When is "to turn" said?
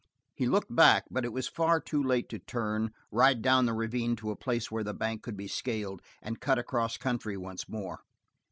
2.29-2.89